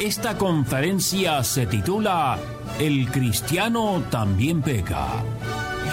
[0.00, 2.38] Esta conferencia se titula
[2.78, 5.08] El cristiano también peca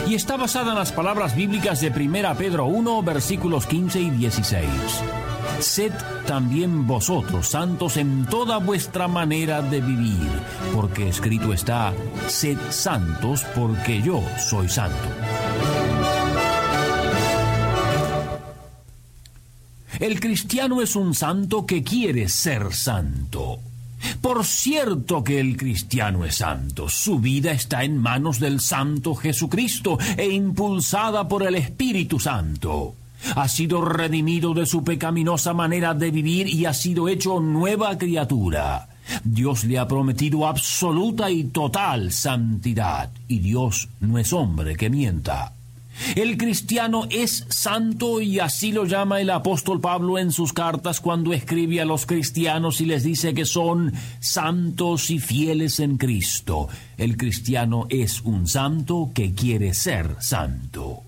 [0.08, 4.70] y está basada en las palabras bíblicas de 1 Pedro 1 versículos 15 y 16.
[5.60, 5.92] Sed
[6.28, 10.30] también vosotros santos en toda vuestra manera de vivir,
[10.76, 11.92] porque escrito está,
[12.28, 15.10] sed santos porque yo soy santo.
[20.00, 23.60] El cristiano es un santo que quiere ser santo.
[24.26, 30.00] Por cierto que el cristiano es santo, su vida está en manos del Santo Jesucristo
[30.18, 32.96] e impulsada por el Espíritu Santo.
[33.36, 38.90] Ha sido redimido de su pecaminosa manera de vivir y ha sido hecho nueva criatura.
[39.24, 45.54] Dios le ha prometido absoluta y total santidad, y Dios no es hombre que mienta.
[46.16, 51.34] El cristiano es santo y así lo llama el apóstol Pablo en sus cartas cuando
[51.34, 56.68] escribe a los cristianos y les dice que son santos y fieles en Cristo.
[56.98, 61.02] El cristiano es un santo que quiere ser santo.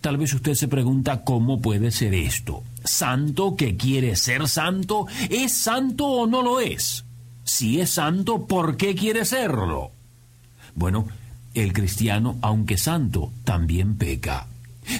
[0.00, 2.64] Tal vez usted se pregunta cómo puede ser esto.
[2.84, 5.06] ¿Santo que quiere ser santo?
[5.30, 7.04] ¿Es santo o no lo es?
[7.44, 9.92] Si es santo, ¿por qué quiere serlo?
[10.74, 11.06] Bueno,
[11.54, 14.46] el cristiano, aunque santo, también peca.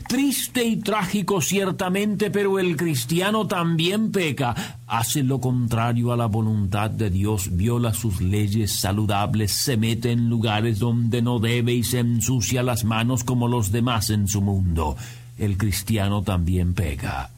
[0.09, 4.79] Triste y trágico ciertamente, pero el cristiano también peca.
[4.87, 10.29] Hace lo contrario a la voluntad de Dios, viola sus leyes saludables, se mete en
[10.29, 14.97] lugares donde no debe y se ensucia las manos como los demás en su mundo.
[15.37, 17.32] El cristiano también peca.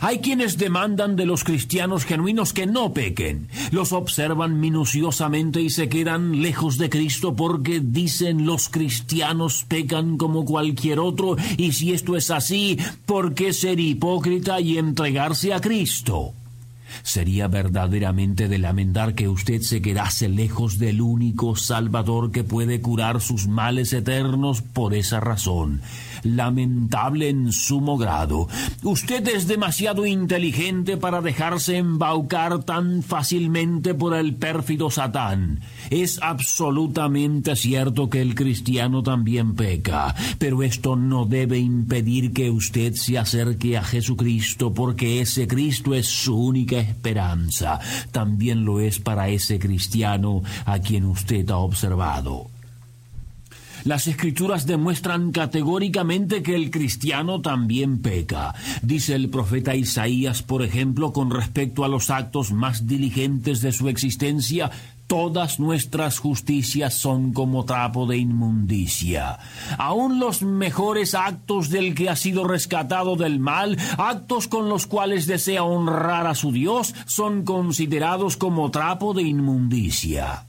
[0.00, 3.48] Hay quienes demandan de los cristianos genuinos que no pequen.
[3.70, 10.44] Los observan minuciosamente y se quedan lejos de Cristo porque dicen los cristianos pecan como
[10.44, 16.34] cualquier otro y si esto es así, ¿por qué ser hipócrita y entregarse a Cristo?
[17.02, 23.20] Sería verdaderamente de lamentar que usted se quedase lejos del único Salvador que puede curar
[23.20, 25.82] sus males eternos por esa razón
[26.34, 28.48] lamentable en sumo grado.
[28.82, 35.60] Usted es demasiado inteligente para dejarse embaucar tan fácilmente por el pérfido Satán.
[35.90, 42.94] Es absolutamente cierto que el cristiano también peca, pero esto no debe impedir que usted
[42.94, 47.80] se acerque a Jesucristo, porque ese Cristo es su única esperanza.
[48.12, 52.50] También lo es para ese cristiano a quien usted ha observado.
[53.86, 58.52] Las escrituras demuestran categóricamente que el cristiano también peca.
[58.82, 63.88] Dice el profeta Isaías, por ejemplo, con respecto a los actos más diligentes de su
[63.88, 64.72] existencia,
[65.06, 69.38] Todas nuestras justicias son como trapo de inmundicia.
[69.78, 75.26] Aun los mejores actos del que ha sido rescatado del mal, actos con los cuales
[75.26, 80.45] desea honrar a su Dios, son considerados como trapo de inmundicia.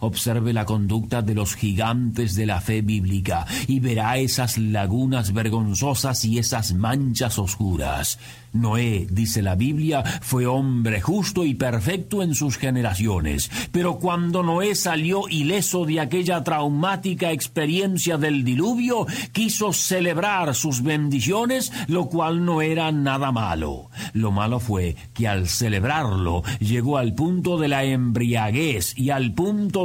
[0.00, 6.24] Observe la conducta de los gigantes de la fe bíblica y verá esas lagunas vergonzosas
[6.24, 8.18] y esas manchas oscuras.
[8.52, 14.74] Noé, dice la Biblia, fue hombre justo y perfecto en sus generaciones, pero cuando Noé
[14.74, 22.62] salió ileso de aquella traumática experiencia del diluvio, quiso celebrar sus bendiciones, lo cual no
[22.62, 23.90] era nada malo.
[24.14, 29.34] Lo malo fue que al celebrarlo llegó al punto de la embriaguez y al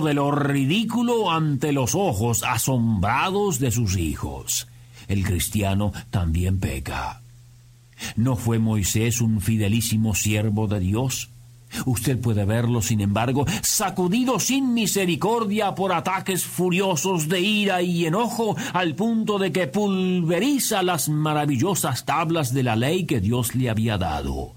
[0.01, 4.67] de lo ridículo ante los ojos asombrados de sus hijos.
[5.07, 7.21] El cristiano también peca.
[8.15, 11.29] ¿No fue Moisés un fidelísimo siervo de Dios?
[11.85, 18.55] Usted puede verlo, sin embargo, sacudido sin misericordia por ataques furiosos de ira y enojo,
[18.73, 23.97] al punto de que pulveriza las maravillosas tablas de la ley que Dios le había
[23.97, 24.53] dado.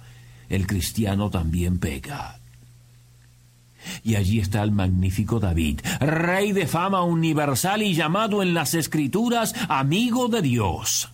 [0.49, 2.39] El cristiano también peca.
[4.03, 9.55] Y allí está el magnífico David, rey de fama universal y llamado en las escrituras
[9.69, 11.11] amigo de Dios.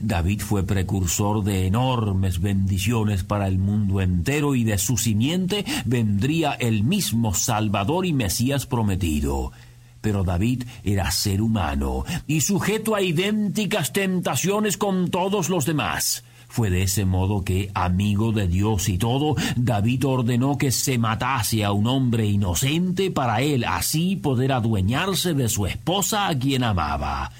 [0.00, 6.52] David fue precursor de enormes bendiciones para el mundo entero y de su simiente vendría
[6.52, 9.52] el mismo Salvador y Mesías prometido.
[10.00, 16.24] Pero David era ser humano y sujeto a idénticas tentaciones con todos los demás.
[16.52, 21.64] Fue de ese modo que, amigo de Dios y todo, David ordenó que se matase
[21.64, 27.32] a un hombre inocente para él así poder adueñarse de su esposa a quien amaba.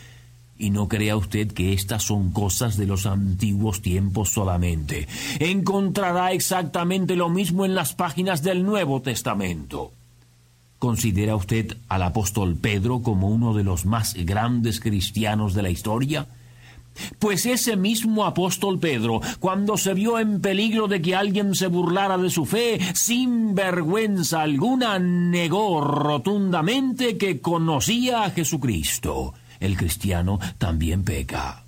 [0.57, 5.07] Y no crea usted que estas son cosas de los antiguos tiempos solamente.
[5.41, 9.93] Encontrará exactamente lo mismo en las páginas del Nuevo Testamento.
[10.79, 16.29] ¿Considera usted al apóstol Pedro como uno de los más grandes cristianos de la historia?
[17.19, 22.19] Pues ese mismo apóstol Pedro, cuando se vio en peligro de que alguien se burlara
[22.19, 29.35] de su fe, sin vergüenza alguna negó rotundamente que conocía a Jesucristo.
[29.61, 31.62] El cristiano también peca.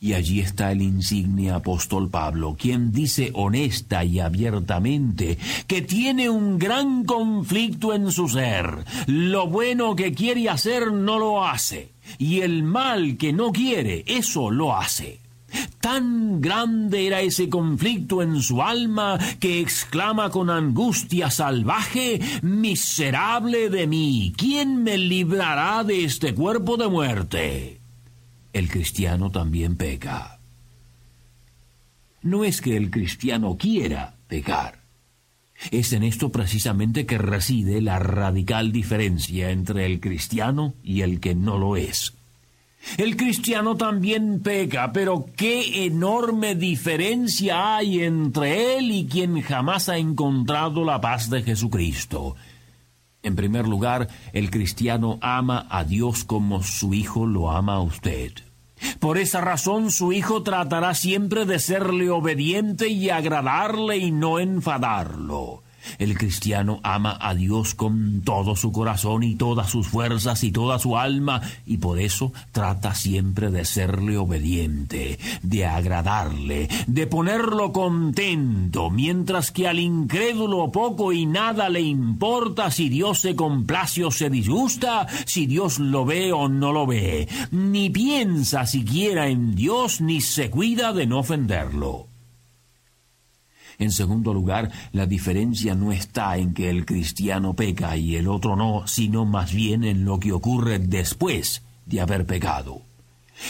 [0.00, 6.58] Y allí está el insigne apóstol Pablo, quien dice honesta y abiertamente que tiene un
[6.58, 8.84] gran conflicto en su ser.
[9.06, 14.50] Lo bueno que quiere hacer no lo hace, y el mal que no quiere, eso
[14.50, 15.20] lo hace.
[15.80, 23.86] Tan grande era ese conflicto en su alma que exclama con angustia salvaje, Miserable de
[23.86, 27.77] mí, ¿quién me librará de este cuerpo de muerte?
[28.58, 30.40] El cristiano también peca.
[32.22, 34.82] No es que el cristiano quiera pecar.
[35.70, 41.34] Es en esto precisamente que reside la radical diferencia entre el cristiano y el que
[41.34, 42.14] no lo es.
[42.96, 49.98] El cristiano también peca, pero qué enorme diferencia hay entre él y quien jamás ha
[49.98, 52.36] encontrado la paz de Jesucristo.
[53.22, 58.32] En primer lugar, el cristiano ama a Dios como su Hijo lo ama a usted.
[58.98, 65.62] Por esa razón su Hijo tratará siempre de serle obediente y agradarle y no enfadarlo.
[65.98, 70.78] El cristiano ama a Dios con todo su corazón y todas sus fuerzas y toda
[70.78, 78.90] su alma, y por eso trata siempre de serle obediente, de agradarle, de ponerlo contento,
[78.90, 84.30] mientras que al incrédulo poco y nada le importa si Dios se complace o se
[84.30, 90.20] disgusta, si Dios lo ve o no lo ve, ni piensa siquiera en Dios ni
[90.20, 92.07] se cuida de no ofenderlo.
[93.78, 98.56] En segundo lugar, la diferencia no está en que el cristiano peca y el otro
[98.56, 102.82] no, sino más bien en lo que ocurre después de haber pecado.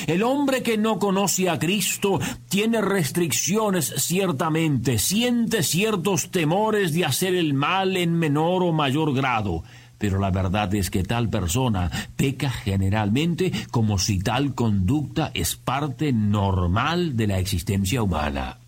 [0.07, 2.21] El hombre que no conoce a Cristo
[2.51, 9.65] tiene restricciones ciertamente, siente ciertos temores de hacer el mal en menor o mayor grado,
[9.97, 16.13] pero la verdad es que tal persona peca generalmente como si tal conducta es parte
[16.13, 18.59] normal de la existencia humana.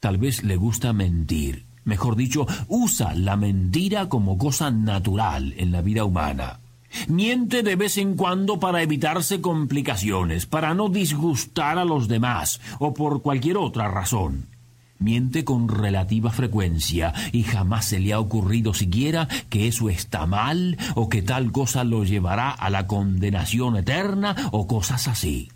[0.00, 1.66] Tal vez le gusta mentir.
[1.84, 6.60] Mejor dicho, usa la mentira como cosa natural en la vida humana.
[7.08, 12.94] Miente de vez en cuando para evitarse complicaciones, para no disgustar a los demás o
[12.94, 14.46] por cualquier otra razón.
[14.98, 20.76] Miente con relativa frecuencia y jamás se le ha ocurrido siquiera que eso está mal
[20.96, 25.50] o que tal cosa lo llevará a la condenación eterna o cosas así.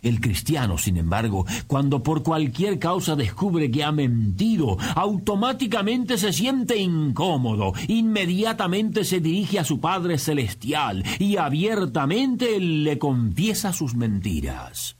[0.00, 6.78] El cristiano, sin embargo, cuando por cualquier causa descubre que ha mentido, automáticamente se siente
[6.78, 14.96] incómodo, inmediatamente se dirige a su Padre Celestial y abiertamente le confiesa sus mentiras.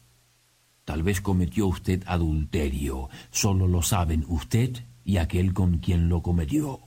[0.84, 6.80] Tal vez cometió usted adulterio, solo lo saben usted y aquel con quien lo cometió.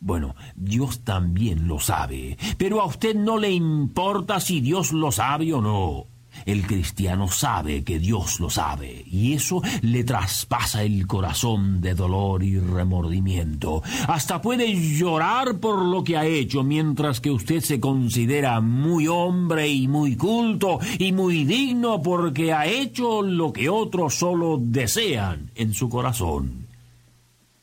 [0.00, 5.52] Bueno, Dios también lo sabe, pero a usted no le importa si Dios lo sabe
[5.52, 6.17] o no.
[6.46, 12.42] El cristiano sabe que Dios lo sabe, y eso le traspasa el corazón de dolor
[12.42, 13.82] y remordimiento.
[14.06, 19.68] Hasta puede llorar por lo que ha hecho, mientras que usted se considera muy hombre
[19.68, 25.74] y muy culto y muy digno porque ha hecho lo que otros solo desean en
[25.74, 26.67] su corazón.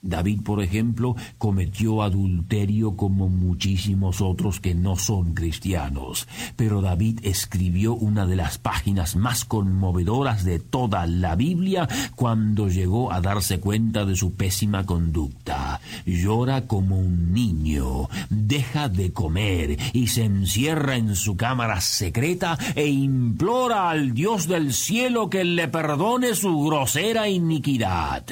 [0.05, 7.95] David, por ejemplo, cometió adulterio como muchísimos otros que no son cristianos, pero David escribió
[7.95, 14.05] una de las páginas más conmovedoras de toda la Biblia cuando llegó a darse cuenta
[14.05, 15.81] de su pésima conducta.
[16.05, 22.88] Llora como un niño, deja de comer y se encierra en su cámara secreta e
[22.88, 28.25] implora al Dios del cielo que le perdone su grosera iniquidad.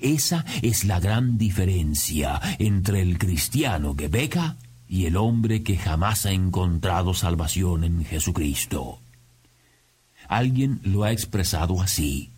[0.00, 4.56] Esa es la gran diferencia entre el cristiano que peca
[4.88, 8.98] y el hombre que jamás ha encontrado salvación en Jesucristo.
[10.28, 12.30] Alguien lo ha expresado así.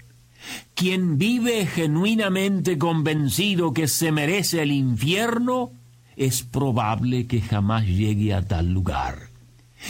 [0.75, 5.73] Quien vive genuinamente convencido que se merece el infierno,
[6.17, 9.36] es probable que jamás llegue a tal lugar.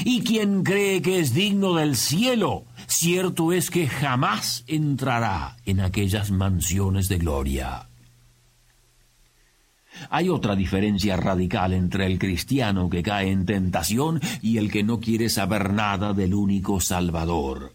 [0.05, 6.31] Y quien cree que es digno del cielo, cierto es que jamás entrará en aquellas
[6.31, 7.89] mansiones de gloria.
[10.11, 15.01] Hay otra diferencia radical entre el cristiano que cae en tentación y el que no
[15.01, 17.75] quiere saber nada del único Salvador.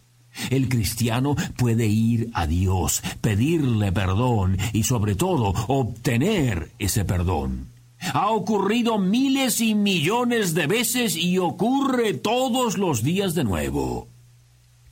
[0.50, 7.68] El cristiano puede ir a Dios, pedirle perdón y sobre todo obtener ese perdón.
[8.14, 14.08] Ha ocurrido miles y millones de veces y ocurre todos los días de nuevo.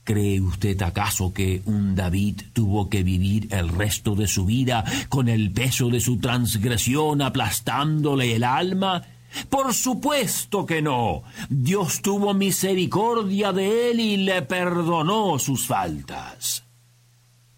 [0.04, 5.28] ¿Cree usted acaso que un David tuvo que vivir el resto de su vida con
[5.28, 9.02] el peso de su transgresión aplastándole el alma?
[9.48, 11.22] Por supuesto que no.
[11.48, 16.64] Dios tuvo misericordia de él y le perdonó sus faltas.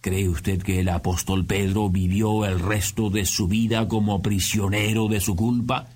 [0.03, 5.21] ¿Cree usted que el apóstol Pedro vivió el resto de su vida como prisionero de
[5.21, 5.87] su culpa?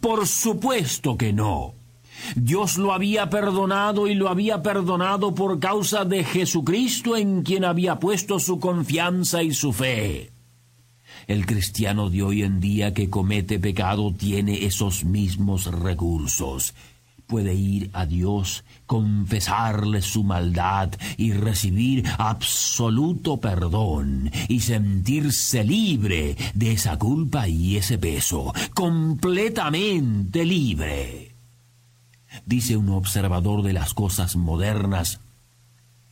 [0.00, 1.74] Por supuesto que no.
[2.36, 7.98] Dios lo había perdonado y lo había perdonado por causa de Jesucristo en quien había
[7.98, 10.30] puesto su confianza y su fe.
[11.26, 16.72] El cristiano de hoy en día que comete pecado tiene esos mismos recursos
[17.30, 26.72] puede ir a Dios, confesarle su maldad y recibir absoluto perdón y sentirse libre de
[26.72, 31.30] esa culpa y ese peso, completamente libre.
[32.44, 35.20] Dice un observador de las cosas modernas,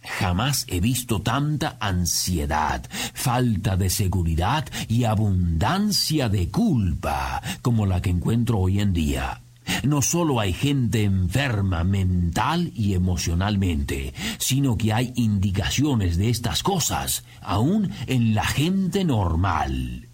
[0.01, 8.11] Jamás he visto tanta ansiedad, falta de seguridad y abundancia de culpa como la que
[8.11, 9.43] encuentro hoy en día.
[9.83, 17.25] No solo hay gente enferma mental y emocionalmente, sino que hay indicaciones de estas cosas
[17.41, 20.09] aún en la gente normal.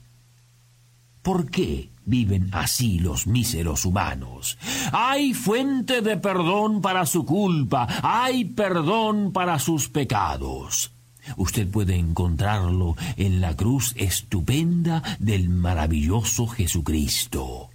[1.23, 4.59] ¿Por qué viven así los míseros humanos?
[4.93, 10.93] Hay fuente de perdón para su culpa, hay perdón para sus pecados.
[11.37, 17.71] Usted puede encontrarlo en la cruz estupenda del maravilloso Jesucristo.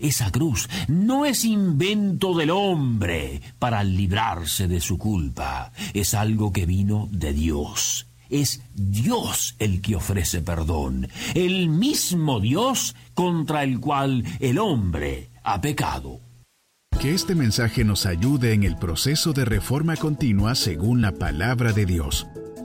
[0.00, 6.66] Esa cruz no es invento del hombre para librarse de su culpa, es algo que
[6.66, 8.06] vino de Dios.
[8.30, 15.60] Es Dios el que ofrece perdón, el mismo Dios contra el cual el hombre ha
[15.60, 16.20] pecado.
[17.00, 21.86] Que este mensaje nos ayude en el proceso de reforma continua según la palabra de
[21.86, 22.26] Dios.